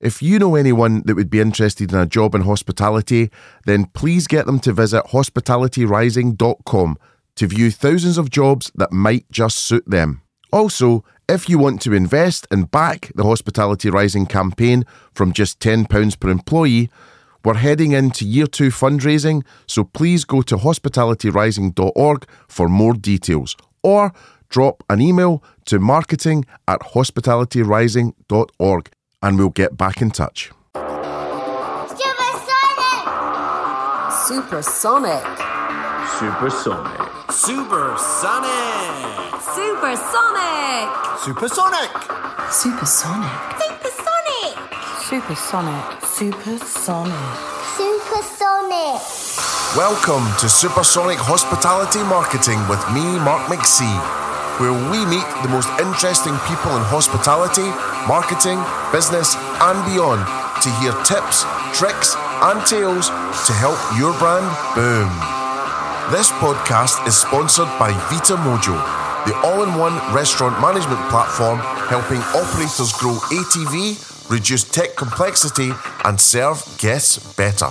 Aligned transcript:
If 0.00 0.22
you 0.22 0.38
know 0.38 0.54
anyone 0.54 1.02
that 1.04 1.14
would 1.14 1.28
be 1.28 1.40
interested 1.40 1.92
in 1.92 1.98
a 1.98 2.06
job 2.06 2.34
in 2.34 2.40
hospitality, 2.42 3.30
then 3.66 3.84
please 3.84 4.26
get 4.26 4.46
them 4.46 4.58
to 4.60 4.72
visit 4.72 5.04
hospitalityrising.com 5.06 6.98
to 7.36 7.46
view 7.46 7.70
thousands 7.70 8.16
of 8.16 8.30
jobs 8.30 8.72
that 8.74 8.92
might 8.92 9.30
just 9.30 9.58
suit 9.58 9.84
them. 9.86 10.22
Also, 10.52 11.04
if 11.28 11.50
you 11.50 11.58
want 11.58 11.82
to 11.82 11.92
invest 11.92 12.46
and 12.50 12.70
back 12.70 13.12
the 13.14 13.24
Hospitality 13.24 13.90
Rising 13.90 14.24
campaign 14.24 14.86
from 15.12 15.32
just 15.32 15.60
£10 15.60 16.18
per 16.18 16.30
employee, 16.30 16.88
we're 17.44 17.54
heading 17.54 17.92
into 17.92 18.26
year 18.26 18.46
two 18.46 18.70
fundraising, 18.70 19.44
so 19.66 19.84
please 19.84 20.24
go 20.24 20.40
to 20.42 20.56
hospitalityrising.org 20.56 22.26
for 22.48 22.68
more 22.68 22.94
details 22.94 23.56
or 23.82 24.12
drop 24.48 24.82
an 24.88 25.00
email 25.00 25.42
to 25.66 25.78
marketing 25.78 26.44
at 26.66 26.80
hospitalityrising.org 26.80 28.90
and 29.22 29.38
we'll 29.38 29.50
get 29.50 29.76
back 29.76 30.00
in 30.00 30.10
touch. 30.10 30.50
Supersonic. 34.26 35.24
Supersonic. 36.18 37.00
Supersonic. 37.30 38.60
Supersonic. 39.50 40.88
Supersonic. 41.18 41.90
Supersonic. 42.50 43.30
Supersonic. 43.60 44.30
Supersonic. 45.02 46.02
Supersonic. 46.04 47.14
Supersonic. 47.76 49.00
Welcome 49.76 50.26
to 50.38 50.48
Supersonic 50.48 51.18
Hospitality 51.18 52.02
Marketing 52.06 52.58
with 52.68 52.82
me, 52.94 53.02
Mark 53.22 53.46
McC, 53.50 53.82
where 54.58 54.74
we 54.90 55.04
meet 55.06 55.26
the 55.42 55.48
most 55.48 55.70
interesting 55.80 56.34
people 56.46 56.74
in 56.76 56.82
hospitality, 56.86 57.66
marketing, 58.06 58.62
business, 58.92 59.36
and 59.60 59.78
beyond 59.88 60.24
to 60.62 60.68
hear 60.80 60.92
tips, 61.04 61.44
tricks, 61.72 62.14
and 62.42 62.64
tales 62.66 63.08
to 63.46 63.52
help 63.52 63.78
your 63.98 64.12
brand 64.18 64.46
boom. 64.74 65.10
This 66.12 66.30
podcast 66.32 67.06
is 67.06 67.16
sponsored 67.16 67.68
by 67.78 67.92
Vita 68.10 68.36
Mojo, 68.36 68.76
the 69.26 69.36
all 69.44 69.62
in 69.62 69.74
one 69.78 69.94
restaurant 70.14 70.60
management 70.60 71.00
platform 71.10 71.58
helping 71.88 72.18
operators 72.34 72.92
grow 72.92 73.14
ATV, 73.30 74.30
reduce 74.30 74.64
tech 74.64 74.96
complexity, 74.96 75.70
and 76.04 76.20
serve 76.20 76.62
guests 76.78 77.34
better. 77.34 77.70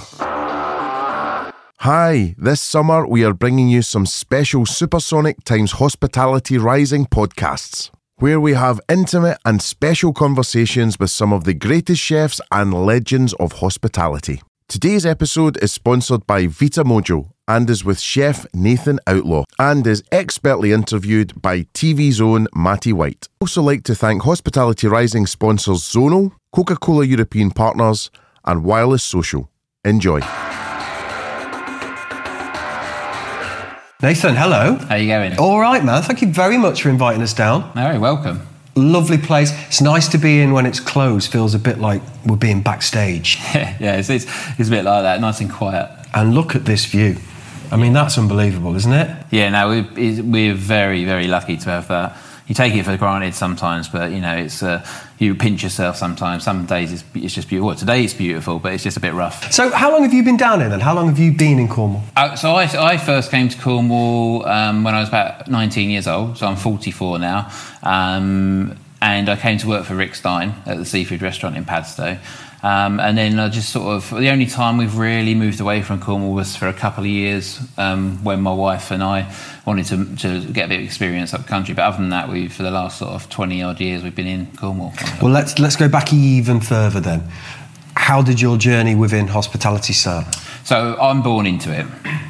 Hi, 1.83 2.35
this 2.37 2.59
summer 2.59 3.07
we 3.07 3.23
are 3.23 3.33
bringing 3.33 3.69
you 3.69 3.81
some 3.81 4.05
special 4.05 4.65
Supersonic 4.65 5.43
times 5.45 5.71
Hospitality 5.73 6.57
Rising 6.57 7.05
podcasts, 7.05 7.89
where 8.19 8.39
we 8.39 8.53
have 8.53 8.81
intimate 8.89 9.37
and 9.45 9.61
special 9.61 10.13
conversations 10.13 10.99
with 10.99 11.09
some 11.09 11.31
of 11.33 11.45
the 11.45 11.53
greatest 11.53 12.01
chefs 12.01 12.41
and 12.51 12.73
legends 12.73 13.33
of 13.33 13.53
hospitality. 13.53 14.41
Today's 14.67 15.05
episode 15.05 15.57
is 15.63 15.73
sponsored 15.73 16.27
by 16.27 16.45
Vita 16.47 16.83
Mojo 16.83 17.31
and 17.47 17.69
is 17.69 17.83
with 17.83 17.99
chef 17.99 18.45
Nathan 18.53 18.99
Outlaw 19.07 19.45
and 19.57 19.87
is 19.87 20.03
expertly 20.11 20.71
interviewed 20.71 21.41
by 21.41 21.61
TV's 21.73 22.21
own 22.21 22.47
Matty 22.53 22.93
White. 22.93 23.27
I'd 23.41 23.45
also 23.45 23.63
like 23.63 23.83
to 23.85 23.95
thank 23.95 24.21
Hospitality 24.23 24.87
Rising 24.87 25.25
sponsors 25.25 25.81
Zonal, 25.81 26.33
Coca 26.53 26.75
Cola 26.75 27.05
European 27.05 27.49
Partners, 27.51 28.11
and 28.45 28.63
Wireless 28.63 29.03
Social. 29.03 29.49
Enjoy. 29.83 30.19
Nathan, 34.01 34.37
hello. 34.37 34.75
How 34.75 34.95
you 34.95 35.07
going? 35.07 35.37
All 35.37 35.59
right, 35.59 35.83
man. 35.83 36.01
Thank 36.01 36.21
you 36.21 36.31
very 36.31 36.57
much 36.57 36.83
for 36.83 36.89
inviting 36.89 37.21
us 37.21 37.33
down. 37.33 37.69
Very 37.73 37.99
welcome. 37.99 38.47
Lovely 38.73 39.17
place. 39.17 39.51
It's 39.67 39.81
nice 39.81 40.07
to 40.07 40.17
be 40.17 40.39
in 40.39 40.53
when 40.53 40.65
it's 40.65 40.79
closed. 40.79 41.29
Feels 41.29 41.53
a 41.53 41.59
bit 41.59 41.79
like 41.79 42.01
we're 42.25 42.37
being 42.37 42.61
backstage. 42.61 43.35
yeah, 43.53 43.97
it's, 43.97 44.09
it's, 44.09 44.25
it's 44.57 44.69
a 44.69 44.71
bit 44.71 44.85
like 44.85 45.03
that, 45.03 45.19
nice 45.19 45.41
and 45.41 45.51
quiet. 45.51 45.89
And 46.13 46.33
look 46.33 46.55
at 46.55 46.63
this 46.63 46.85
view. 46.85 47.17
I 47.73 47.75
mean, 47.75 47.91
that's 47.91 48.17
unbelievable, 48.17 48.73
isn't 48.77 48.93
it? 48.93 49.25
Yeah, 49.31 49.49
no, 49.49 49.67
we're, 49.67 50.23
we're 50.23 50.53
very, 50.53 51.03
very 51.03 51.27
lucky 51.27 51.57
to 51.57 51.69
have 51.69 51.89
that. 51.89 52.15
You 52.49 52.55
take 52.55 52.73
it 52.73 52.83
for 52.83 52.97
granted 52.97 53.35
sometimes, 53.35 53.89
but 53.89 54.11
you 54.11 54.21
know, 54.21 54.35
it's 54.35 54.63
uh, 54.63 54.83
you 55.19 55.35
pinch 55.35 55.61
yourself 55.61 55.97
sometimes. 55.97 56.43
Some 56.43 56.65
days 56.65 56.91
it's, 56.91 57.03
it's 57.13 57.35
just 57.35 57.47
beautiful. 57.47 57.67
Well, 57.67 57.75
today 57.75 58.03
it's 58.03 58.15
beautiful, 58.15 58.57
but 58.57 58.73
it's 58.73 58.83
just 58.83 58.97
a 58.97 58.99
bit 58.99 59.13
rough. 59.13 59.53
So, 59.53 59.69
how 59.69 59.91
long 59.91 60.01
have 60.01 60.15
you 60.15 60.23
been 60.23 60.35
down 60.35 60.59
here 60.59 60.67
then? 60.67 60.79
How 60.79 60.95
long 60.95 61.09
have 61.09 61.19
you 61.19 61.31
been 61.31 61.59
in 61.59 61.67
Cornwall? 61.67 62.01
Uh, 62.17 62.35
so, 62.35 62.53
I, 62.53 62.63
I 62.63 62.97
first 62.97 63.29
came 63.29 63.49
to 63.49 63.61
Cornwall 63.61 64.47
um, 64.47 64.83
when 64.83 64.95
I 64.95 64.99
was 64.99 65.09
about 65.09 65.47
19 65.47 65.91
years 65.91 66.07
old. 66.07 66.39
So, 66.39 66.47
I'm 66.47 66.55
44 66.55 67.19
now. 67.19 67.51
Um, 67.83 68.75
and 68.99 69.29
I 69.29 69.35
came 69.35 69.59
to 69.59 69.67
work 69.67 69.85
for 69.85 69.93
Rick 69.93 70.15
Stein 70.15 70.55
at 70.65 70.77
the 70.77 70.85
seafood 70.85 71.21
restaurant 71.21 71.55
in 71.55 71.65
Padstow. 71.65 72.17
Um, 72.61 72.99
and 72.99 73.17
then 73.17 73.39
I 73.39 73.47
just 73.47 73.69
sort 73.69 73.87
of 73.87 74.19
the 74.19 74.29
only 74.29 74.45
time 74.45 74.77
we've 74.77 74.97
really 74.97 75.33
moved 75.33 75.61
away 75.61 75.81
from 75.81 76.01
Cornwall 76.01 76.33
was 76.33 76.57
for 76.57 76.67
a 76.67 76.73
couple 76.73 77.05
of 77.05 77.09
years 77.09 77.59
um, 77.77 78.21
when 78.23 78.41
my 78.41 78.51
wife 78.51 78.91
and 78.91 79.01
I 79.01 79.33
wanted 79.65 79.85
to, 79.85 80.15
to 80.17 80.51
get 80.51 80.65
a 80.65 80.67
bit 80.67 80.79
of 80.79 80.85
experience 80.85 81.33
up 81.33 81.47
country. 81.47 81.73
But 81.73 81.83
other 81.83 81.97
than 81.97 82.09
that, 82.09 82.27
we 82.27 82.49
for 82.49 82.63
the 82.63 82.71
last 82.71 82.99
sort 82.99 83.11
of 83.11 83.29
twenty 83.29 83.63
odd 83.63 83.79
years 83.79 84.03
we've 84.03 84.15
been 84.15 84.27
in 84.27 84.47
Cornwall. 84.57 84.93
Well, 85.21 85.31
let's 85.31 85.57
let's 85.57 85.77
go 85.77 85.87
back 85.87 86.11
even 86.11 86.59
further 86.59 86.99
then. 86.99 87.23
How 87.95 88.21
did 88.21 88.41
your 88.41 88.57
journey 88.57 88.95
within 88.95 89.27
hospitality 89.27 89.93
start? 89.93 90.25
So 90.69 90.95
I'm 91.01 91.23
born 91.23 91.47
into 91.47 91.73
it. 91.73 91.87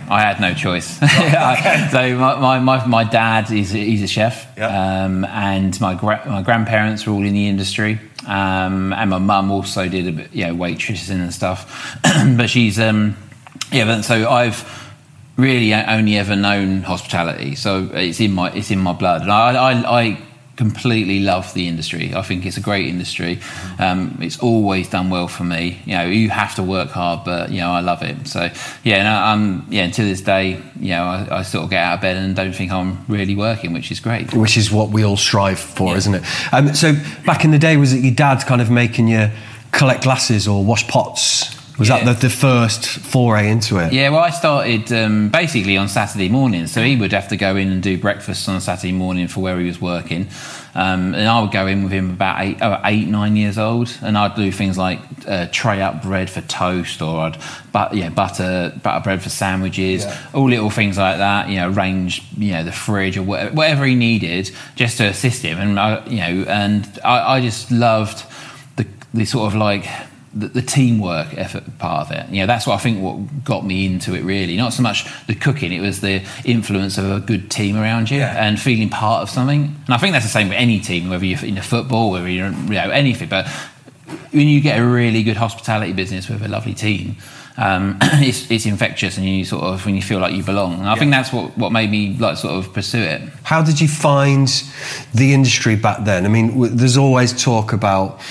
I 0.09 0.21
had 0.21 0.39
no 0.39 0.53
choice. 0.53 0.87
so 0.97 2.15
my, 2.17 2.39
my, 2.39 2.59
my, 2.59 2.85
my, 2.87 3.03
dad 3.03 3.51
is 3.51 3.71
he's 3.71 4.01
a 4.01 4.07
chef, 4.07 4.47
Yep. 4.55 4.71
um, 4.71 5.25
and 5.25 5.81
my 5.81 5.93
gra- 5.93 6.23
my 6.25 6.41
grandparents 6.41 7.05
were 7.05 7.11
all 7.11 7.25
in 7.25 7.33
the 7.33 7.49
industry, 7.49 7.99
um, 8.25 8.93
and 8.93 9.09
my 9.09 9.17
mum 9.17 9.51
also 9.51 9.89
did 9.89 10.07
a 10.07 10.13
bit, 10.13 10.33
you 10.33 10.47
know, 10.47 10.55
waitressing 10.55 11.19
and 11.19 11.33
stuff. 11.33 11.99
but 12.37 12.49
she's 12.49 12.79
um, 12.79 13.17
yeah. 13.73 13.83
But 13.83 14.03
so 14.03 14.29
I've 14.29 14.63
really 15.35 15.73
only 15.73 16.15
ever 16.15 16.37
known 16.37 16.83
hospitality, 16.83 17.55
so 17.55 17.89
it's 17.91 18.21
in 18.21 18.31
my 18.31 18.53
it's 18.53 18.71
in 18.71 18.79
my 18.79 18.93
blood, 18.93 19.23
and 19.23 19.33
I 19.33 19.51
I, 19.51 19.99
I 20.01 20.17
completely 20.59 21.21
love 21.21 21.53
the 21.53 21.69
industry. 21.69 22.13
I 22.13 22.21
think 22.21 22.45
it's 22.45 22.57
a 22.57 22.61
great 22.61 22.87
industry. 22.87 23.39
Um, 23.79 24.17
it's 24.19 24.37
always 24.39 24.89
done 24.89 25.09
well 25.09 25.29
for 25.29 25.45
me. 25.45 25.81
You 25.85 25.95
know, 25.95 26.05
you 26.05 26.29
have 26.29 26.53
to 26.55 26.63
work 26.63 26.89
hard, 26.89 27.23
but 27.23 27.49
you 27.49 27.61
know, 27.61 27.71
I 27.71 27.79
love 27.79 28.03
it. 28.03 28.27
So 28.27 28.49
yeah, 28.83 29.03
no, 29.03 29.15
um, 29.23 29.65
yeah. 29.69 29.85
Until 29.85 30.05
this 30.05 30.19
day, 30.19 30.61
you 30.77 30.89
know, 30.89 31.03
I, 31.05 31.37
I, 31.37 31.41
sort 31.43 31.63
of 31.63 31.69
get 31.69 31.81
out 31.81 31.93
of 31.93 32.01
bed 32.01 32.17
and 32.17 32.35
don't 32.35 32.53
think 32.53 32.73
I'm 32.73 33.05
really 33.07 33.37
working, 33.37 33.71
which 33.71 33.89
is 33.89 34.01
great. 34.01 34.33
Which 34.33 34.57
is 34.57 34.69
what 34.69 34.89
we 34.89 35.05
all 35.05 35.15
strive 35.15 35.59
for, 35.59 35.91
Yeah. 35.91 35.97
isn't 35.97 36.15
it? 36.15 36.23
Um, 36.51 36.75
so 36.75 36.91
back 37.25 37.45
in 37.45 37.51
the 37.51 37.59
day, 37.59 37.77
was 37.77 37.93
it 37.93 38.03
your 38.03 38.13
dad 38.13 38.45
kind 38.45 38.61
of 38.61 38.69
making 38.69 39.07
you 39.07 39.31
collect 39.71 40.03
glasses 40.03 40.45
or 40.45 40.65
wash 40.65 40.85
pots? 40.89 41.58
Was 41.79 41.87
Yeah. 41.89 42.03
that 42.03 42.19
the, 42.19 42.27
the 42.27 42.33
first 42.33 42.85
foray 42.85 43.49
into 43.49 43.77
it? 43.77 43.93
Yeah, 43.93 44.09
well, 44.09 44.19
I 44.19 44.29
started 44.31 44.91
um, 44.91 45.29
basically 45.29 45.77
on 45.77 45.87
Saturday 45.87 46.27
mornings. 46.29 46.71
So 46.71 46.83
he 46.83 46.95
would 46.97 47.13
have 47.13 47.29
to 47.29 47.37
go 47.37 47.55
in 47.55 47.71
and 47.71 47.81
do 47.81 47.97
breakfast 47.97 48.47
on 48.49 48.55
a 48.57 48.61
Saturday 48.61 48.91
morning 48.91 49.27
for 49.29 49.39
where 49.39 49.57
he 49.59 49.65
was 49.65 49.79
working. 49.79 50.27
Um, 50.75 51.15
and 51.15 51.27
I 51.27 51.41
would 51.41 51.51
go 51.51 51.65
in 51.67 51.83
with 51.83 51.91
him 51.91 52.11
about 52.11 52.41
eight, 52.41 52.57
oh, 52.61 52.79
eight, 52.85 53.07
nine 53.07 53.35
years 53.35 53.57
old, 53.57 53.91
and 54.03 54.15
I'd 54.17 54.35
do 54.35 54.51
things 54.51 54.77
like 54.77 54.99
uh, 55.27 55.47
tray 55.51 55.81
up 55.81 56.03
bread 56.03 56.29
for 56.29 56.41
toast, 56.41 57.01
or 57.01 57.21
I'd 57.21 57.37
but 57.71 57.95
yeah 57.95 58.09
butter 58.09 58.71
butter 58.83 59.03
bread 59.03 59.21
for 59.23 59.29
sandwiches, 59.29 60.05
all 60.33 60.47
little 60.47 60.69
things 60.69 60.97
like 60.97 61.17
that. 61.17 61.49
You 61.49 61.57
know, 61.57 61.71
arrange 61.71 62.21
you 62.37 62.51
know 62.51 62.63
the 62.63 62.71
fridge 62.71 63.17
or 63.17 63.23
whatever, 63.23 63.55
whatever 63.55 63.85
he 63.85 63.95
needed 63.95 64.51
just 64.75 64.97
to 64.97 65.05
assist 65.05 65.41
him, 65.41 65.57
and 65.57 65.79
I, 65.79 66.05
you 66.05 66.17
know, 66.17 66.45
and 66.47 66.99
I, 67.03 67.35
I 67.37 67.41
just 67.41 67.71
loved 67.71 68.23
the 68.75 68.85
the 69.13 69.25
sort 69.25 69.47
of 69.51 69.55
like 69.59 69.87
the, 70.33 70.47
the 70.47 70.61
teamwork 70.61 71.33
effort 71.37 71.63
part 71.79 72.07
of 72.07 72.11
it. 72.15 72.29
You 72.29 72.41
know, 72.41 72.47
that's 72.47 72.67
what 72.67 72.75
I 72.75 72.77
think 72.77 73.01
what 73.01 73.43
got 73.43 73.65
me 73.65 73.85
into 73.85 74.13
it 74.15 74.23
really. 74.23 74.55
Not 74.57 74.73
so 74.73 74.83
much 74.83 75.05
the 75.27 75.35
cooking, 75.35 75.71
it 75.71 75.81
was 75.81 76.01
the 76.01 76.21
influence 76.45 76.97
of 76.97 77.09
a 77.09 77.19
good 77.19 77.49
team 77.49 77.75
around 77.77 78.11
you 78.11 78.19
Yeah. 78.19 78.45
and 78.45 78.59
feeling 78.59 78.89
part 78.89 79.23
of 79.23 79.29
something. 79.29 79.75
And 79.85 79.93
I 79.93 79.97
think 79.97 80.13
that's 80.13 80.25
the 80.25 80.31
same 80.31 80.49
with 80.49 80.57
any 80.57 80.79
team, 80.79 81.09
whether 81.09 81.25
you're 81.25 81.43
into 81.43 81.61
football, 81.63 82.11
whether 82.11 82.29
you're 82.29 82.51
you 82.51 82.69
know 82.69 82.89
anything. 82.91 83.29
But 83.29 83.47
when 84.31 84.47
you 84.47 84.61
get 84.61 84.79
a 84.79 84.85
really 84.85 85.23
good 85.23 85.37
hospitality 85.37 85.93
business 85.93 86.29
with 86.29 86.41
a 86.43 86.47
lovely 86.47 86.73
team. 86.73 87.15
Um, 87.57 87.97
it's, 88.01 88.49
it's 88.49 88.65
infectious, 88.65 89.17
and 89.17 89.25
you 89.27 89.43
sort 89.43 89.63
of 89.65 89.85
when 89.85 89.93
you 89.95 90.01
feel 90.01 90.19
like 90.19 90.33
you 90.33 90.43
belong. 90.43 90.79
And 90.79 90.87
I 90.87 90.95
think 90.95 91.11
that's 91.11 91.33
what, 91.33 91.57
what 91.57 91.71
made 91.73 91.91
me 91.91 92.15
like 92.17 92.37
sort 92.37 92.53
of 92.53 92.71
pursue 92.73 93.01
it. 93.01 93.21
How 93.43 93.61
did 93.61 93.81
you 93.81 93.87
find 93.89 94.47
the 95.13 95.33
industry 95.33 95.75
back 95.75 96.05
then? 96.05 96.25
I 96.25 96.29
mean, 96.29 96.51
w- 96.51 96.71
there's 96.73 96.95
always 96.95 97.33
talk 97.43 97.73
about 97.73 98.21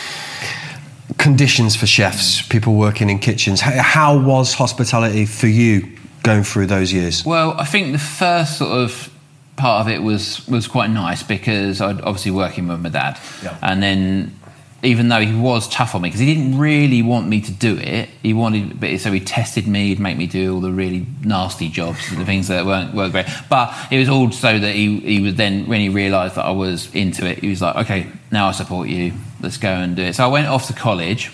conditions 1.16 1.74
for 1.76 1.86
chefs, 1.86 2.42
people 2.42 2.74
working 2.74 3.08
in 3.10 3.18
kitchens. 3.18 3.60
How, 3.60 3.82
how 3.82 4.18
was 4.18 4.54
hospitality 4.54 5.24
for 5.26 5.46
you 5.46 5.88
going 6.22 6.42
through 6.44 6.66
those 6.66 6.92
years? 6.92 7.24
Well, 7.24 7.54
I 7.58 7.64
think 7.64 7.92
the 7.92 7.98
first 7.98 8.58
sort 8.58 8.70
of 8.72 9.10
part 9.56 9.80
of 9.86 9.88
it 9.92 10.02
was 10.02 10.46
was 10.48 10.68
quite 10.68 10.90
nice 10.90 11.22
because 11.22 11.80
I'd 11.80 12.00
obviously 12.02 12.30
working 12.32 12.68
with 12.68 12.80
my 12.80 12.90
dad, 12.90 13.18
Yeah. 13.42 13.56
and 13.62 13.82
then 13.82 14.38
even 14.82 15.08
though 15.08 15.20
he 15.20 15.34
was 15.34 15.68
tough 15.68 15.94
on 15.94 16.02
me 16.02 16.08
because 16.08 16.20
he 16.20 16.32
didn't 16.32 16.58
really 16.58 17.02
want 17.02 17.26
me 17.26 17.40
to 17.40 17.50
do 17.50 17.76
it, 17.76 18.08
he 18.22 18.32
wanted, 18.32 18.78
but 18.78 18.98
so 19.00 19.10
he 19.10 19.20
tested 19.20 19.66
me, 19.66 19.88
he'd 19.88 19.98
make 19.98 20.16
me 20.16 20.26
do 20.26 20.54
all 20.54 20.60
the 20.60 20.70
really 20.70 21.06
nasty 21.24 21.68
jobs, 21.68 21.98
the 22.16 22.24
things 22.24 22.48
that 22.48 22.64
weren't 22.64 22.94
weren't 22.94 23.12
great. 23.12 23.26
But 23.50 23.74
it 23.90 23.98
was 23.98 24.08
all 24.08 24.30
so 24.30 24.58
that 24.58 24.74
he 24.74 25.00
he 25.00 25.20
was 25.20 25.34
then 25.34 25.66
when 25.66 25.80
he 25.80 25.88
realised 25.88 26.36
that 26.36 26.44
I 26.44 26.52
was 26.52 26.94
into 26.94 27.26
it, 27.26 27.38
he 27.38 27.48
was 27.48 27.60
like, 27.60 27.76
okay, 27.76 28.06
now 28.30 28.48
I 28.48 28.52
support 28.52 28.88
you, 28.88 29.14
let's 29.40 29.56
go 29.56 29.68
and 29.68 29.96
do 29.96 30.02
it. 30.02 30.14
So 30.14 30.24
I 30.24 30.28
went 30.28 30.46
off 30.46 30.66
to 30.68 30.72
college 30.72 31.32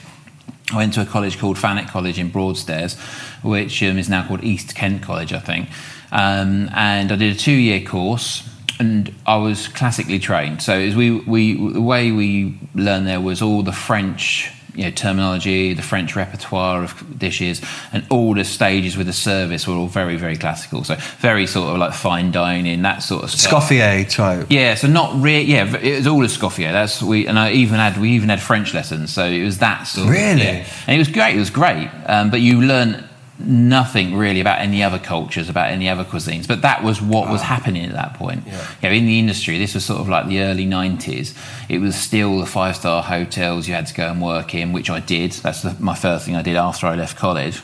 I 0.73 0.77
went 0.79 0.95
to 0.95 1.03
a 1.03 1.07
college 1.07 1.39
called 1.39 1.59
Thanet 1.59 1.89
College 1.89 2.19
in 2.19 2.31
Broadstairs, 2.31 2.99
which 3.43 3.83
um, 3.83 3.99
is 3.99 4.09
now 4.09 4.27
called 4.27 4.43
East 4.43 4.75
Kent 4.75 5.03
College, 5.03 5.33
I 5.33 5.39
think. 5.39 5.69
Um, 6.11 6.71
and 6.75 7.13
I 7.13 7.17
did 7.17 7.37
a 7.37 7.39
two-year 7.39 7.83
course, 7.83 8.49
and 8.79 9.15
I 9.27 9.37
was 9.37 9.69
classically 9.69 10.19
trained. 10.19 10.63
So 10.63 10.75
as 10.75 10.97
we, 10.97 11.11
we 11.21 11.73
the 11.73 11.81
way 11.81 12.13
we 12.13 12.59
learned 12.75 13.07
there 13.07 13.21
was 13.21 13.43
all 13.43 13.63
the 13.63 13.73
French 13.73 14.51
you 14.75 14.85
know, 14.85 14.91
terminology, 14.91 15.73
the 15.73 15.83
French 15.83 16.17
repertoire 16.17 16.83
of 16.83 17.19
dishes, 17.19 17.63
and 17.93 18.05
all 18.11 18.35
the 18.35 18.45
stages 18.45 18.97
with 18.97 19.07
the 19.07 19.13
service 19.13 19.69
were 19.69 19.75
all 19.75 19.87
very, 19.87 20.17
very 20.17 20.37
classical. 20.37 20.83
So 20.83 20.97
very 21.19 21.47
sort 21.47 21.71
of 21.71 21.79
like 21.79 21.95
fine 21.95 22.33
dining, 22.33 22.83
that 22.83 22.99
sort 22.99 23.23
of 23.23 23.31
stuff. 23.31 23.69
Scoffier 23.69 24.09
type. 24.09 24.49
Yeah, 24.51 24.75
so 24.75 24.89
not 24.89 25.15
really. 25.23 25.45
Yeah, 25.45 25.77
it 25.77 25.99
was 25.99 26.07
all 26.07 26.23
a 26.23 26.27
Escoffier. 26.27 26.73
That's 26.73 27.03
we, 27.03 27.27
and 27.27 27.39
I 27.39 27.53
even 27.53 27.77
had 27.77 27.99
we 27.99 28.11
even 28.11 28.29
had 28.29 28.41
French 28.41 28.75
lessons. 28.75 29.13
So 29.13 29.25
it 29.25 29.45
was 29.45 29.59
that 29.59 29.85
sort. 29.85 30.09
Really? 30.09 30.33
Of, 30.33 30.39
yeah. 30.39 30.67
And 30.89 30.97
it 30.97 30.99
was 30.99 31.09
great. 31.09 31.37
It 31.37 31.39
was 31.39 31.51
great. 31.51 31.91
Um, 32.07 32.31
but 32.31 32.41
you 32.41 32.61
learn 32.61 33.09
nothing 33.39 34.15
really 34.15 34.41
about 34.41 34.61
any 34.61 34.83
other 34.83 34.99
cultures, 34.99 35.49
about 35.49 35.71
any 35.71 35.89
other 35.89 36.05
cuisines. 36.05 36.47
But 36.47 36.63
that 36.63 36.85
was 36.85 37.03
what 37.03 37.29
was 37.29 37.43
happening 37.43 37.85
at 37.85 37.93
that 37.93 38.15
point. 38.15 38.45
Yeah. 38.47 38.71
You 38.83 38.89
know, 38.89 38.95
in 38.95 39.07
the 39.07 39.19
industry, 39.19 39.59
this 39.59 39.75
was 39.75 39.85
sort 39.85 40.01
of 40.01 40.09
like 40.09 40.29
the 40.29 40.41
early 40.41 40.67
'90s. 40.67 41.37
It 41.69 41.79
was 41.79 41.97
still 41.97 42.39
the 42.39 42.47
five-star 42.47 43.03
hotels 43.03 43.67
you 43.67 43.75
had 43.75 43.87
to 43.87 43.95
go 43.95 44.11
and 44.11 44.23
work 44.23 44.55
in, 44.55 44.73
which 44.73 44.91
I 44.91 45.01
did. 45.01 45.33
That's 45.33 45.63
the, 45.63 45.77
my 45.81 45.95
first 45.95 46.27
thing 46.27 46.37
I 46.37 46.43
did 46.43 46.57
after 46.57 46.87
I 46.87 46.95
left 46.95 47.17
college. 47.17 47.61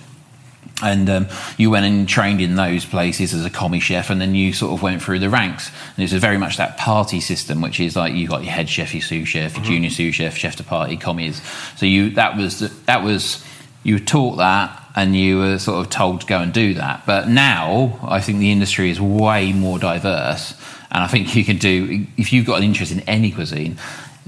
And 0.82 1.11
um, 1.11 1.28
you 1.58 1.70
went 1.70 1.84
and 1.84 2.08
trained 2.08 2.40
in 2.40 2.56
those 2.56 2.87
places 2.87 3.34
as 3.34 3.44
a 3.44 3.50
commis 3.50 3.82
chef, 3.82 4.08
and 4.08 4.20
then 4.20 4.34
you 4.34 4.52
sort 4.55 4.72
of 4.72 4.82
went 4.82 5.02
through 5.02 5.19
the 5.19 5.28
ranks. 5.28 5.69
And 5.69 5.99
it 5.99 6.11
was 6.11 6.20
very 6.20 6.38
much 6.38 6.56
that 6.56 6.78
party 6.78 7.20
system, 7.20 7.61
which 7.61 7.81
is 7.81 7.96
like 7.96 8.14
you 8.14 8.26
got 8.26 8.43
your 8.43 8.52
head 8.52 8.69
chef, 8.69 8.94
your 8.94 9.02
sous 9.02 9.28
chef, 9.28 9.56
your 9.56 9.64
junior 9.64 9.90
sous 9.90 10.14
chef, 10.14 10.37
chef 10.37 10.56
de 10.56 10.62
partie, 10.62 10.96
commis. 10.96 11.43
So 11.76 11.84
you 11.87 12.11
that 12.11 12.37
was 12.37 12.61
the, 12.61 12.69
that 12.87 13.05
was 13.05 13.44
you 13.82 13.94
were 13.94 14.00
taught 14.05 14.37
that, 14.37 14.77
and 14.97 15.17
you 15.17 15.38
were 15.38 15.59
sort 15.59 15.85
of 15.85 15.91
told 15.91 16.23
to 16.23 16.27
go 16.27 16.38
and 16.38 16.53
do 16.53 16.75
that. 16.75 17.06
But 17.06 17.29
now 17.29 17.99
I 18.03 18.21
think 18.21 18.38
the 18.38 18.50
industry 18.50 18.91
is 18.91 19.00
way 19.00 19.53
more 19.53 19.79
diverse, 19.79 20.55
and 20.91 21.03
I 21.03 21.06
think 21.06 21.35
you 21.35 21.44
can 21.44 21.59
do 21.59 22.06
if 22.17 22.32
you've 22.32 22.47
got 22.47 22.59
an 22.59 22.65
interest 22.65 22.93
in 22.93 23.00
any 23.00 23.31
cuisine 23.31 23.79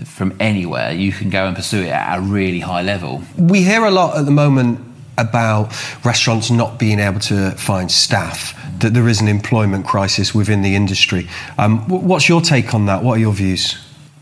from 0.04 0.34
anywhere, 0.40 0.92
you 0.92 1.12
can 1.12 1.30
go 1.30 1.46
and 1.46 1.54
pursue 1.54 1.82
it 1.82 1.90
at 1.90 2.18
a 2.18 2.20
really 2.20 2.60
high 2.60 2.82
level. 2.82 3.22
We 3.36 3.62
hear 3.62 3.84
a 3.84 3.90
lot 3.90 4.16
at 4.16 4.24
the 4.24 4.30
moment 4.30 4.80
about 5.18 5.72
restaurants 6.04 6.50
not 6.50 6.78
being 6.78 6.98
able 6.98 7.20
to 7.20 7.50
find 7.52 7.90
staff, 7.90 8.58
that 8.80 8.94
there 8.94 9.08
is 9.08 9.20
an 9.20 9.28
employment 9.28 9.86
crisis 9.86 10.34
within 10.34 10.62
the 10.62 10.74
industry. 10.74 11.28
Um, 11.58 11.86
what's 11.88 12.28
your 12.28 12.40
take 12.40 12.74
on 12.74 12.86
that? 12.86 13.02
What 13.02 13.18
are 13.18 13.20
your 13.20 13.34
views? 13.34 13.76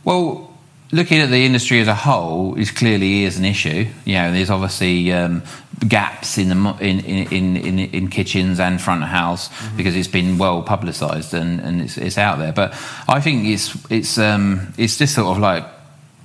Well, 0.05 0.50
looking 0.93 1.21
at 1.21 1.31
the 1.31 1.45
industry 1.45 1.81
as 1.81 1.89
a 1.89 1.95
whole, 1.95 2.55
is 2.57 2.71
clearly 2.71 3.25
is 3.25 3.39
an 3.39 3.45
issue. 3.45 3.87
You 4.05 4.15
know, 4.15 4.33
there's 4.33 4.51
obviously 4.51 5.13
um, 5.13 5.43
gaps 5.87 6.39
in 6.39 6.49
the 6.49 6.77
in, 6.81 7.01
in, 7.01 7.57
in, 7.57 7.79
in 7.79 8.09
kitchens 8.09 8.61
and 8.61 8.81
front 8.81 9.03
of 9.03 9.09
house 9.09 9.51
because 9.77 9.97
it's 9.97 10.09
been 10.09 10.39
well 10.39 10.63
publicised 10.63 11.33
and, 11.35 11.61
and 11.61 11.81
it's, 11.81 11.97
it's 11.97 12.19
out 12.19 12.39
there. 12.39 12.53
But 12.53 12.73
I 13.09 13.21
think 13.21 13.47
it's 13.47 13.91
it's 13.91 14.19
um, 14.19 14.73
it's 14.77 14.99
just 14.99 15.15
sort 15.15 15.37
of 15.37 15.39
like 15.43 15.65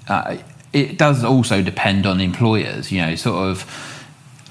uh, 0.07 0.37
it 0.73 0.97
does 0.97 1.23
also 1.23 1.61
depend 1.61 2.05
on 2.05 2.19
employers. 2.19 2.91
You 2.91 3.01
know, 3.01 3.15
sort 3.15 3.49
of. 3.49 3.91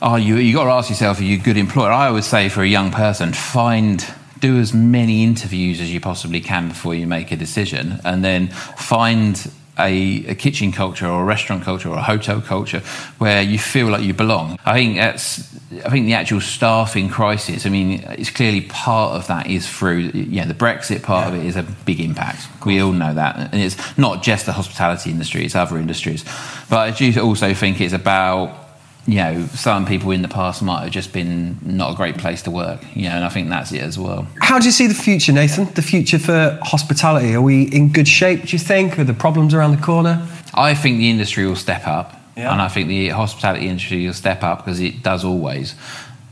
Are 0.02 0.18
you? 0.18 0.36
You 0.36 0.52
got 0.52 0.64
to 0.64 0.70
ask 0.70 0.90
yourself: 0.90 1.20
Are 1.20 1.24
you 1.24 1.38
a 1.38 1.42
good 1.42 1.56
employer? 1.56 1.90
I 1.90 2.08
always 2.08 2.26
say 2.26 2.50
for 2.50 2.62
a 2.62 2.66
young 2.66 2.90
person, 2.90 3.32
find 3.32 4.04
do 4.40 4.58
as 4.58 4.74
many 4.74 5.24
interviews 5.24 5.80
as 5.80 5.90
you 5.94 6.00
possibly 6.00 6.40
can 6.40 6.68
before 6.68 6.94
you 6.94 7.06
make 7.06 7.32
a 7.32 7.36
decision, 7.36 8.00
and 8.04 8.22
then 8.22 8.48
find 8.48 9.50
a, 9.78 10.26
a 10.26 10.34
kitchen 10.34 10.72
culture 10.72 11.06
or 11.06 11.22
a 11.22 11.24
restaurant 11.24 11.64
culture 11.64 11.88
or 11.88 11.96
a 11.96 12.02
hotel 12.02 12.40
culture 12.40 12.80
where 13.18 13.42
you 13.42 13.58
feel 13.58 13.88
like 13.88 14.02
you 14.02 14.14
belong. 14.14 14.58
I 14.64 14.74
think 14.74 14.96
that's. 14.96 15.52
I 15.84 15.90
think 15.90 16.06
the 16.06 16.14
actual 16.14 16.40
staffing 16.40 17.08
crisis. 17.08 17.66
I 17.66 17.68
mean, 17.68 18.04
it's 18.10 18.30
clearly 18.30 18.60
part 18.60 19.16
of 19.16 19.26
that 19.26 19.48
is 19.48 19.68
through. 19.68 20.12
Know, 20.12 20.44
the 20.44 20.54
Brexit 20.54 21.02
part 21.02 21.28
of 21.28 21.34
it 21.34 21.44
is 21.44 21.56
a 21.56 21.62
big 21.62 22.00
impact. 22.00 22.46
We 22.64 22.80
all 22.80 22.92
know 22.92 23.14
that, 23.14 23.52
and 23.52 23.60
it's 23.60 23.76
not 23.98 24.22
just 24.22 24.46
the 24.46 24.52
hospitality 24.52 25.10
industry; 25.10 25.44
it's 25.44 25.56
other 25.56 25.78
industries. 25.78 26.24
But 26.70 26.78
I 26.78 26.90
do 26.90 27.20
also 27.20 27.54
think 27.54 27.80
it's 27.80 27.94
about 27.94 28.63
you 29.06 29.16
know, 29.16 29.46
some 29.48 29.84
people 29.86 30.10
in 30.12 30.22
the 30.22 30.28
past 30.28 30.62
might 30.62 30.82
have 30.84 30.90
just 30.90 31.12
been 31.12 31.58
not 31.62 31.92
a 31.92 31.96
great 31.96 32.16
place 32.18 32.42
to 32.42 32.50
work, 32.50 32.80
you 32.94 33.02
know, 33.08 33.14
and 33.16 33.24
I 33.24 33.28
think 33.28 33.48
that's 33.50 33.70
it 33.72 33.82
as 33.82 33.98
well. 33.98 34.26
How 34.40 34.58
do 34.58 34.64
you 34.64 34.70
see 34.72 34.86
the 34.86 34.94
future, 34.94 35.32
Nathan? 35.32 35.66
The 35.74 35.82
future 35.82 36.18
for 36.18 36.58
hospitality? 36.62 37.34
Are 37.34 37.42
we 37.42 37.64
in 37.64 37.92
good 37.92 38.08
shape, 38.08 38.42
do 38.46 38.48
you 38.48 38.58
think? 38.58 38.98
Are 38.98 39.04
the 39.04 39.12
problems 39.14 39.52
around 39.52 39.76
the 39.76 39.82
corner? 39.82 40.26
I 40.54 40.74
think 40.74 40.98
the 40.98 41.10
industry 41.10 41.46
will 41.46 41.56
step 41.56 41.86
up, 41.86 42.18
Yeah. 42.36 42.52
and 42.52 42.62
I 42.62 42.68
think 42.68 42.88
the 42.88 43.08
hospitality 43.10 43.68
industry 43.68 44.06
will 44.06 44.14
step 44.14 44.42
up 44.42 44.58
because 44.64 44.80
it 44.80 45.02
does 45.02 45.24
always. 45.24 45.74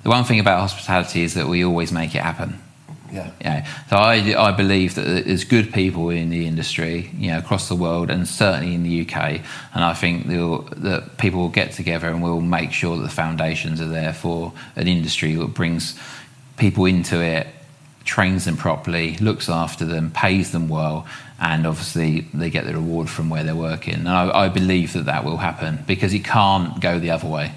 The 0.02 0.08
one 0.08 0.24
thing 0.24 0.40
about 0.40 0.60
hospitality 0.60 1.22
is 1.22 1.34
that 1.34 1.46
we 1.48 1.64
always 1.64 1.92
make 1.92 2.14
it 2.14 2.22
happen. 2.22 2.58
Yeah. 3.12 3.30
Yeah. 3.40 3.66
So 3.90 3.96
I, 3.96 4.48
I 4.48 4.52
believe 4.52 4.94
that 4.94 5.24
there's 5.26 5.44
good 5.44 5.72
people 5.72 6.08
in 6.10 6.30
the 6.30 6.46
industry, 6.46 7.10
you 7.16 7.30
know, 7.30 7.38
across 7.38 7.68
the 7.68 7.74
world 7.74 8.10
and 8.10 8.26
certainly 8.26 8.74
in 8.74 8.82
the 8.82 9.02
UK. 9.02 9.40
And 9.74 9.84
I 9.84 9.92
think 9.92 10.26
that 10.28 11.18
people 11.18 11.40
will 11.40 11.48
get 11.50 11.72
together 11.72 12.08
and 12.08 12.22
we'll 12.22 12.40
make 12.40 12.72
sure 12.72 12.96
that 12.96 13.02
the 13.02 13.10
foundations 13.10 13.80
are 13.80 13.88
there 13.88 14.14
for 14.14 14.52
an 14.76 14.88
industry 14.88 15.34
that 15.34 15.48
brings 15.48 15.98
people 16.56 16.86
into 16.86 17.20
it, 17.20 17.46
trains 18.04 18.46
them 18.46 18.56
properly, 18.56 19.16
looks 19.18 19.48
after 19.48 19.84
them, 19.84 20.10
pays 20.10 20.52
them 20.52 20.68
well, 20.68 21.06
and 21.38 21.66
obviously 21.66 22.22
they 22.32 22.50
get 22.50 22.64
the 22.64 22.72
reward 22.72 23.10
from 23.10 23.28
where 23.28 23.44
they're 23.44 23.54
working. 23.54 23.94
And 23.94 24.08
I, 24.08 24.44
I 24.44 24.48
believe 24.48 24.94
that 24.94 25.04
that 25.06 25.24
will 25.24 25.36
happen 25.36 25.84
because 25.86 26.14
it 26.14 26.24
can't 26.24 26.80
go 26.80 26.98
the 26.98 27.10
other 27.10 27.28
way. 27.28 27.52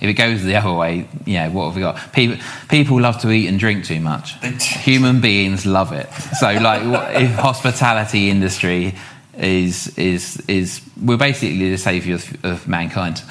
If 0.00 0.08
it 0.08 0.14
goes 0.14 0.42
the 0.42 0.56
other 0.56 0.72
way, 0.72 1.06
yeah, 1.26 1.48
what 1.48 1.66
have 1.66 1.76
we 1.76 1.82
got? 1.82 2.12
People, 2.12 2.38
people 2.68 3.00
love 3.00 3.20
to 3.20 3.30
eat 3.30 3.48
and 3.48 3.58
drink 3.58 3.84
too 3.84 4.00
much. 4.00 4.32
Human 4.84 5.20
beings 5.20 5.66
love 5.66 5.92
it. 5.92 6.10
So, 6.38 6.50
like, 6.52 6.82
what- 6.90 7.14
if 7.22 7.32
hospitality 7.34 8.30
industry 8.30 8.94
is 9.36 9.96
is 9.98 10.42
is 10.48 10.82
we're 11.02 11.16
basically 11.16 11.70
the 11.70 11.78
savior 11.78 12.14
of, 12.14 12.44
of 12.44 12.68
mankind. 12.68 13.22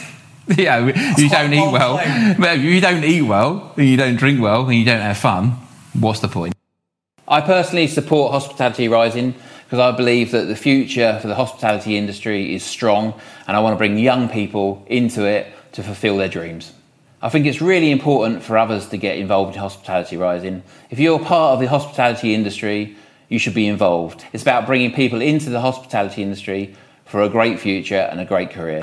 yeah, 0.56 0.84
we- 0.84 0.94
you 1.22 1.28
don't 1.28 1.52
eat 1.52 1.58
bold 1.58 1.72
well. 1.72 1.98
claim. 1.98 2.60
You 2.62 2.80
don't 2.80 3.04
eat 3.04 3.22
well, 3.22 3.72
and 3.76 3.86
you 3.86 3.96
don't 3.96 4.16
drink 4.16 4.40
well, 4.40 4.64
and 4.66 4.74
you 4.74 4.84
don't 4.84 5.00
have 5.00 5.18
fun. 5.18 5.58
What's 5.92 6.20
the 6.20 6.28
point? 6.28 6.54
I 7.28 7.40
personally 7.40 7.86
support 7.86 8.32
Hospitality 8.32 8.88
Rising 8.88 9.34
because 9.64 9.78
I 9.78 9.96
believe 9.96 10.30
that 10.32 10.46
the 10.46 10.56
future 10.56 11.18
for 11.20 11.28
the 11.28 11.34
hospitality 11.34 11.96
industry 11.96 12.54
is 12.54 12.62
strong 12.62 13.18
and 13.46 13.56
I 13.56 13.60
want 13.60 13.72
to 13.74 13.78
bring 13.78 13.98
young 13.98 14.28
people 14.28 14.84
into 14.88 15.24
it 15.24 15.53
to 15.74 15.82
fulfill 15.82 16.16
their 16.16 16.28
dreams. 16.28 16.72
I 17.20 17.28
think 17.28 17.46
it's 17.46 17.60
really 17.60 17.90
important 17.90 18.42
for 18.42 18.56
others 18.56 18.88
to 18.88 18.96
get 18.96 19.18
involved 19.18 19.54
in 19.54 19.60
Hospitality 19.60 20.16
Rising. 20.16 20.62
If 20.90 20.98
you're 20.98 21.18
part 21.18 21.54
of 21.54 21.60
the 21.60 21.66
hospitality 21.66 22.34
industry, 22.34 22.96
you 23.28 23.38
should 23.38 23.54
be 23.54 23.66
involved. 23.66 24.24
It's 24.32 24.42
about 24.42 24.66
bringing 24.66 24.92
people 24.92 25.20
into 25.20 25.50
the 25.50 25.60
hospitality 25.60 26.22
industry 26.22 26.76
for 27.04 27.22
a 27.22 27.28
great 27.28 27.58
future 27.58 28.08
and 28.10 28.20
a 28.20 28.24
great 28.24 28.50
career. 28.50 28.80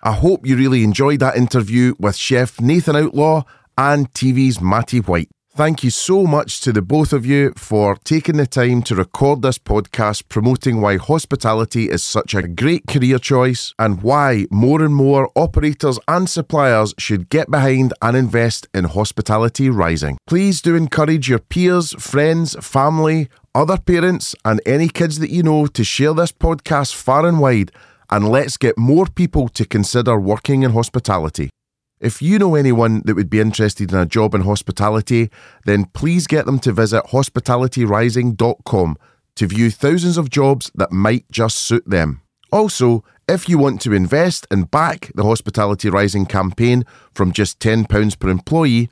I 0.00 0.12
hope 0.12 0.46
you 0.46 0.56
really 0.56 0.84
enjoyed 0.84 1.20
that 1.20 1.36
interview 1.36 1.94
with 1.98 2.16
Chef 2.16 2.60
Nathan 2.60 2.96
Outlaw 2.96 3.44
and 3.76 4.12
TV's 4.12 4.60
Matty 4.60 4.98
White. 5.00 5.28
Thank 5.58 5.82
you 5.82 5.90
so 5.90 6.24
much 6.24 6.60
to 6.60 6.72
the 6.72 6.82
both 6.82 7.12
of 7.12 7.26
you 7.26 7.52
for 7.56 7.96
taking 8.04 8.36
the 8.36 8.46
time 8.46 8.80
to 8.82 8.94
record 8.94 9.42
this 9.42 9.58
podcast 9.58 10.28
promoting 10.28 10.80
why 10.80 10.98
hospitality 10.98 11.90
is 11.90 12.04
such 12.04 12.32
a 12.32 12.46
great 12.46 12.86
career 12.86 13.18
choice 13.18 13.74
and 13.76 14.00
why 14.00 14.46
more 14.52 14.80
and 14.82 14.94
more 14.94 15.32
operators 15.34 15.98
and 16.06 16.30
suppliers 16.30 16.94
should 16.96 17.28
get 17.28 17.50
behind 17.50 17.92
and 18.02 18.16
invest 18.16 18.68
in 18.72 18.84
Hospitality 18.84 19.68
Rising. 19.68 20.16
Please 20.28 20.62
do 20.62 20.76
encourage 20.76 21.28
your 21.28 21.40
peers, 21.40 21.92
friends, 21.94 22.54
family, 22.64 23.28
other 23.52 23.78
parents, 23.78 24.36
and 24.44 24.60
any 24.64 24.88
kids 24.88 25.18
that 25.18 25.30
you 25.30 25.42
know 25.42 25.66
to 25.66 25.82
share 25.82 26.14
this 26.14 26.30
podcast 26.30 26.94
far 26.94 27.26
and 27.26 27.40
wide 27.40 27.72
and 28.10 28.28
let's 28.28 28.56
get 28.56 28.78
more 28.78 29.06
people 29.06 29.48
to 29.48 29.64
consider 29.64 30.20
working 30.20 30.62
in 30.62 30.70
hospitality. 30.70 31.50
If 32.00 32.22
you 32.22 32.38
know 32.38 32.54
anyone 32.54 33.02
that 33.06 33.16
would 33.16 33.28
be 33.28 33.40
interested 33.40 33.92
in 33.92 33.98
a 33.98 34.06
job 34.06 34.32
in 34.34 34.42
hospitality, 34.42 35.30
then 35.64 35.86
please 35.86 36.28
get 36.28 36.46
them 36.46 36.60
to 36.60 36.70
visit 36.72 37.02
hospitalityrising.com 37.06 38.96
to 39.34 39.46
view 39.46 39.70
thousands 39.70 40.16
of 40.16 40.30
jobs 40.30 40.70
that 40.74 40.92
might 40.92 41.28
just 41.30 41.58
suit 41.58 41.88
them. 41.88 42.22
Also, 42.52 43.04
if 43.28 43.48
you 43.48 43.58
want 43.58 43.80
to 43.82 43.92
invest 43.92 44.46
and 44.50 44.70
back 44.70 45.10
the 45.14 45.24
Hospitality 45.24 45.90
Rising 45.90 46.24
campaign 46.24 46.86
from 47.12 47.32
just 47.32 47.58
£10 47.58 48.18
per 48.18 48.28
employee, 48.28 48.88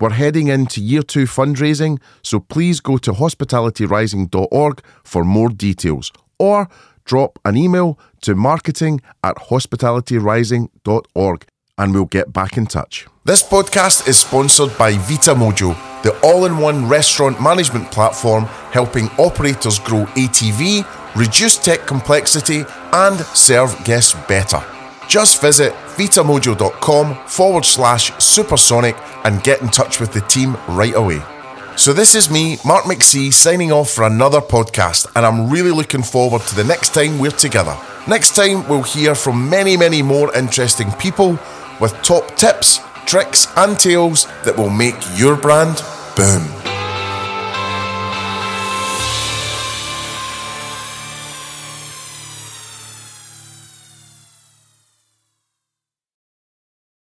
we're 0.00 0.10
heading 0.10 0.48
into 0.48 0.80
year 0.80 1.02
two 1.02 1.24
fundraising, 1.24 2.00
so 2.22 2.40
please 2.40 2.80
go 2.80 2.96
to 2.98 3.12
hospitalityrising.org 3.12 4.82
for 5.04 5.24
more 5.24 5.50
details 5.50 6.10
or 6.38 6.68
drop 7.04 7.38
an 7.44 7.56
email 7.56 7.98
to 8.22 8.34
marketing 8.34 9.00
at 9.22 9.36
hospitalityrising.org 9.36 11.46
and 11.78 11.92
we'll 11.92 12.04
get 12.04 12.32
back 12.32 12.56
in 12.56 12.66
touch. 12.66 13.06
This 13.24 13.42
podcast 13.42 14.06
is 14.08 14.18
sponsored 14.18 14.76
by 14.78 14.92
Vita 14.92 15.34
Mojo, 15.34 15.74
the 16.02 16.18
all 16.20 16.44
in 16.44 16.58
one 16.58 16.88
restaurant 16.88 17.42
management 17.42 17.90
platform 17.90 18.44
helping 18.70 19.06
operators 19.18 19.78
grow 19.78 20.04
ATV, 20.06 20.86
reduce 21.16 21.56
tech 21.56 21.86
complexity, 21.86 22.64
and 22.92 23.18
serve 23.20 23.76
guests 23.84 24.14
better. 24.28 24.62
Just 25.08 25.40
visit 25.40 25.72
vitamojo.com 25.96 27.26
forward 27.26 27.64
slash 27.64 28.12
supersonic 28.22 28.96
and 29.24 29.42
get 29.42 29.60
in 29.62 29.68
touch 29.68 30.00
with 30.00 30.12
the 30.12 30.20
team 30.22 30.56
right 30.68 30.94
away. 30.94 31.20
So, 31.76 31.92
this 31.92 32.14
is 32.14 32.30
me, 32.30 32.58
Mark 32.64 32.84
McC, 32.84 33.32
signing 33.32 33.72
off 33.72 33.90
for 33.90 34.04
another 34.04 34.40
podcast, 34.40 35.10
and 35.16 35.26
I'm 35.26 35.50
really 35.50 35.72
looking 35.72 36.04
forward 36.04 36.42
to 36.42 36.54
the 36.54 36.62
next 36.62 36.94
time 36.94 37.18
we're 37.18 37.32
together. 37.32 37.76
Next 38.06 38.36
time, 38.36 38.68
we'll 38.68 38.84
hear 38.84 39.14
from 39.16 39.50
many, 39.50 39.76
many 39.76 40.00
more 40.00 40.32
interesting 40.36 40.92
people 40.92 41.36
with 41.80 41.92
top 42.02 42.36
tips, 42.36 42.80
tricks, 43.06 43.48
and 43.56 43.78
tales 43.78 44.26
that 44.44 44.56
will 44.56 44.70
make 44.70 44.96
your 45.16 45.36
brand 45.36 45.82
boom. 46.16 46.63